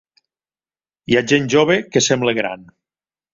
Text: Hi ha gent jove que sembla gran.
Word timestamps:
Hi 1.11 1.17
ha 1.19 1.23
gent 1.33 1.45
jove 1.55 1.77
que 1.93 2.03
sembla 2.07 2.35
gran. 2.41 2.65